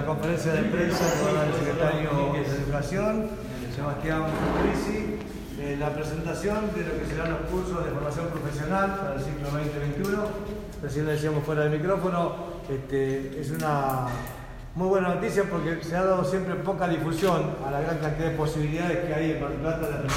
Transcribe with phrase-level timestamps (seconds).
[0.00, 3.28] la conferencia de prensa dar el secretario de Educación,
[3.74, 4.22] Sebastián
[4.62, 5.18] Crisi,
[5.60, 9.50] eh, la presentación de lo que serán los cursos de formación profesional para el ciclo
[9.50, 10.22] 2021.
[10.82, 12.34] Recién lo decíamos fuera del micrófono,
[12.70, 14.06] este, es una
[14.74, 18.36] muy buena noticia porque se ha dado siempre poca difusión a la gran cantidad de
[18.36, 20.16] posibilidades que hay en Mar Plata de aprender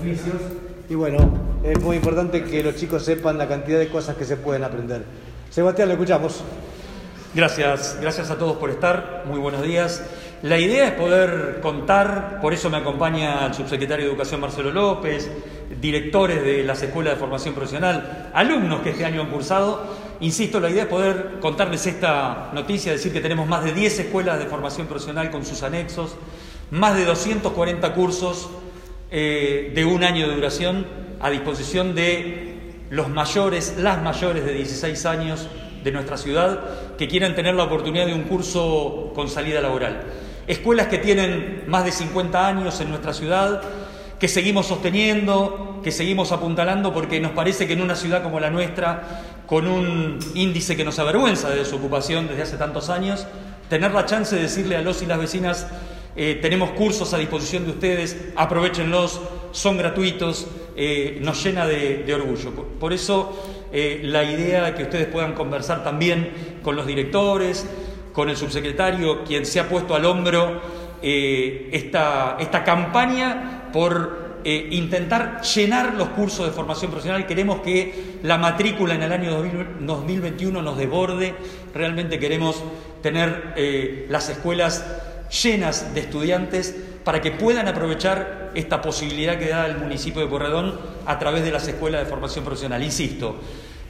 [0.00, 0.42] oficios.
[0.88, 1.18] Y bueno,
[1.62, 5.04] es muy importante que los chicos sepan la cantidad de cosas que se pueden aprender.
[5.50, 6.42] Sebastián, lo escuchamos.
[7.36, 9.24] Gracias, gracias a todos por estar.
[9.26, 10.02] Muy buenos días.
[10.40, 15.30] La idea es poder contar, por eso me acompaña el subsecretario de Educación Marcelo López,
[15.78, 19.86] directores de las escuelas de formación profesional, alumnos que este año han cursado.
[20.20, 24.38] Insisto, la idea es poder contarles esta noticia, decir que tenemos más de 10 escuelas
[24.38, 26.16] de formación profesional con sus anexos,
[26.70, 28.48] más de 240 cursos
[29.10, 30.86] eh, de un año de duración
[31.20, 35.50] a disposición de los mayores, las mayores de 16 años
[35.86, 36.60] de nuestra ciudad
[36.98, 40.02] que quieran tener la oportunidad de un curso con salida laboral.
[40.48, 43.62] Escuelas que tienen más de 50 años en nuestra ciudad,
[44.18, 48.50] que seguimos sosteniendo, que seguimos apuntalando, porque nos parece que en una ciudad como la
[48.50, 53.24] nuestra, con un índice que nos avergüenza de desocupación desde hace tantos años,
[53.68, 55.68] tener la chance de decirle a los y las vecinas,
[56.16, 59.20] eh, tenemos cursos a disposición de ustedes, aprovechenlos,
[59.52, 62.50] son gratuitos, eh, nos llena de, orgullo.
[62.78, 66.30] Por, eso eh, la idea de que ustedes puedan conversar también
[66.62, 67.66] con los directores,
[68.12, 75.94] con el subsecretario, quien se ha puesto al hombro esta, esta campaña por intentar llenar
[75.94, 77.26] los cursos de formación profesional.
[77.26, 79.30] Queremos que la matrícula en el año
[79.80, 81.34] 2021 nos desborde.
[81.74, 82.62] Realmente queremos
[83.02, 84.84] tener las escuelas
[85.30, 86.74] llenas de estudiantes
[87.06, 90.76] para que puedan aprovechar esta posibilidad que da el municipio de Corredón
[91.06, 92.82] a través de las escuelas de formación profesional.
[92.82, 93.36] Insisto,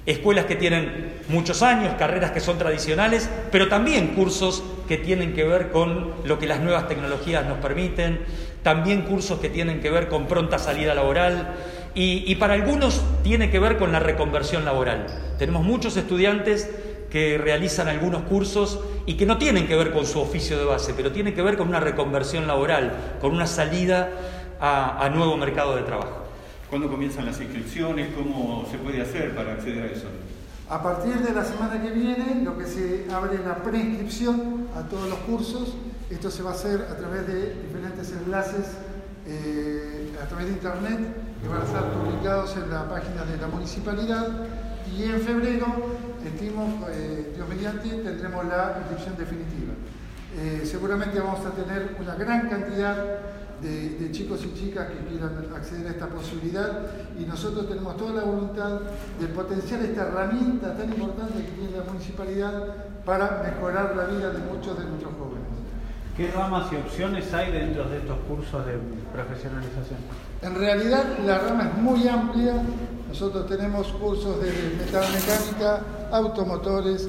[0.05, 5.45] escuelas que tienen muchos años, carreras que son tradicionales, pero también cursos que tienen que
[5.45, 8.21] ver con lo que las nuevas tecnologías nos permiten,
[8.63, 11.55] también cursos que tienen que ver con pronta salida laboral
[11.95, 15.07] y, y para algunos tiene que ver con la reconversión laboral.
[15.39, 16.69] Tenemos muchos estudiantes
[17.11, 20.93] que realizan algunos cursos y que no tienen que ver con su oficio de base,
[20.95, 24.11] pero tienen que ver con una reconversión laboral, con una salida
[24.61, 26.25] a, nuevo mercado de trabajo.
[26.69, 28.13] ¿Cuándo comienzan las inscripciones?
[28.15, 30.09] ¿Cómo se puede hacer para acceder a eso?
[30.69, 35.09] A partir de la semana que viene, lo que se abre la preinscripción a todos
[35.09, 35.75] los cursos.
[36.11, 38.77] Esto se va a hacer a través de diferentes enlaces
[39.29, 41.01] eh, a través de internet
[41.43, 44.29] que van a estar publicados en la página de la municipalidad.
[44.95, 45.67] Y en febrero
[46.25, 49.73] estimo, eh, Dios mediante, tendremos la inscripción definitiva.
[50.39, 52.97] Eh, seguramente vamos a tener una gran cantidad
[53.63, 56.87] de, chicos y chicas que quieran acceder a esta posibilidad
[57.19, 58.81] y nosotros tenemos toda la voluntad
[59.19, 62.75] de potenciar esta herramienta tan importante que tiene la municipalidad
[63.05, 65.47] para mejorar la vida de muchos de nuestros jóvenes.
[66.17, 68.79] ¿Qué ramas y opciones hay dentro de estos cursos de
[69.13, 70.01] profesionalización?
[70.43, 72.55] En realidad la rama es muy amplia.
[73.19, 75.81] Nosotros tenemos cursos de metalmecánica,
[76.13, 77.09] automotores,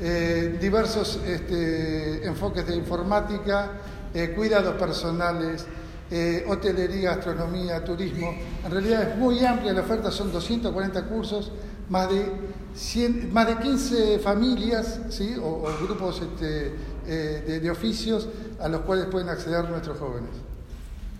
[0.00, 3.72] eh, diversos este, enfoques de informática,
[4.14, 5.66] eh, cuidados personales,
[6.10, 8.34] eh, hotelería, gastronomía, turismo.
[8.64, 11.52] En realidad es muy amplia la oferta, son 240 cursos,
[11.90, 12.32] más de,
[12.74, 15.36] 100, más de 15 familias ¿sí?
[15.38, 18.26] o, grupos este, de oficios
[18.58, 20.30] a los cuales pueden acceder nuestros jóvenes.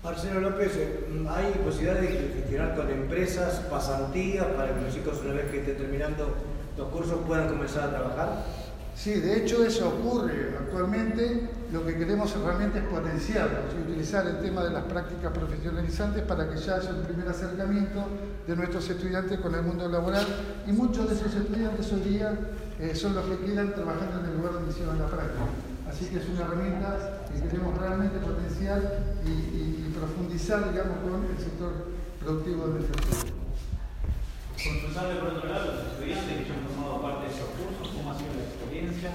[0.03, 0.73] Marcelo López,
[1.31, 5.77] ¿hay posibilidad de gestionar con empresas pasantías para que los chicos una vez que estén
[5.77, 6.35] terminando
[6.77, 8.45] los cursos puedan comenzar a trabajar?
[8.97, 11.49] Sí, de hecho eso ocurre actualmente.
[11.73, 16.51] Lo que queremos realmente es potenciarlo y utilizar el tema de las prácticas profesionalizantes para
[16.51, 18.05] que ya haya un primer acercamiento
[18.45, 20.27] de nuestros estudiantes con el mundo laboral
[20.67, 22.35] y muchos de esos estudiantes hoy día
[22.81, 25.72] eh, son los que quedan trabajando en el lugar donde hicieron la práctica.
[25.93, 28.81] Así que es una herramienta que queremos realmente potenciar
[29.29, 33.29] y, profundizar, digamos, con el sector productivo de nuestro país.
[34.57, 38.09] Consultarle por otro lado los estudiantes que ya han formado parte de esos cursos, ¿cómo
[38.09, 39.11] ha sido la experiencia?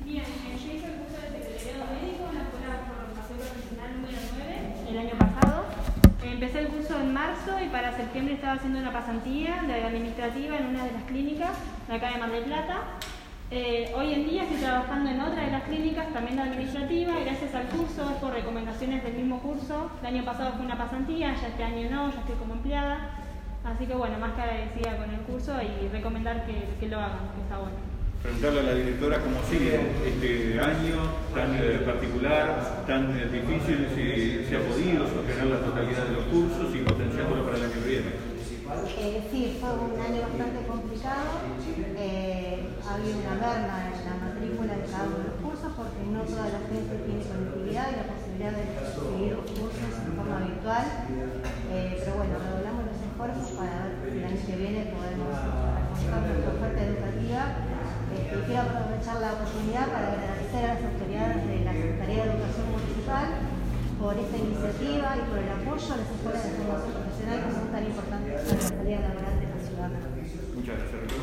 [0.00, 3.90] Bien, eh, yo hice el curso de secretariado médico en la Escuela de Formación Profesional
[4.00, 5.56] número 9 el año pasado.
[6.24, 10.72] Empecé el curso en marzo y para septiembre estaba haciendo una pasantía de administrativa en
[10.72, 11.52] una de las clínicas
[11.84, 12.96] de acá de Mar del Plata.
[13.50, 17.54] Eh, hoy en día estoy trabajando en otra de las clínicas, también administrativa, y gracias
[17.54, 19.90] al curso, por recomendaciones del mismo curso.
[20.02, 23.24] El año pasado fue una pasantía, ya este año no, ya estoy como empleada.
[23.64, 27.40] Así que bueno, más que agradecida con el curso y recomendar que, lo hagan, que
[27.40, 27.76] está bueno.
[28.22, 30.96] Preguntarle a la directora cómo sigue este año
[31.34, 31.56] tan
[31.86, 37.44] particular, tan difícil, si se ha podido sostener la totalidad de los cursos y potenciándolo
[37.44, 38.37] para el año que viene.
[38.68, 41.40] Eh, sí, fue un año bastante complicado.
[41.96, 46.20] Eh, había una merma en la matrícula de cada uno de los cursos porque no
[46.28, 50.84] toda la gente tiene conectividad y la posibilidad de seguir los cursos en forma virtual.
[51.72, 56.20] Eh, pero bueno, redoblamos los esfuerzos para ver si el año que viene podemos reforzar
[56.28, 57.40] nuestra oferta educativa.
[58.12, 62.66] Este, quiero aprovechar la oportunidad para agradecer a las autoridades de la Secretaría de Educación
[62.68, 63.47] Municipal
[63.98, 67.68] por esta iniciativa y por el apoyo a las escuelas de formación profesional que son
[67.68, 69.90] tan importantes para la salida laboral de la ciudad.
[70.54, 71.17] Muchas gracias.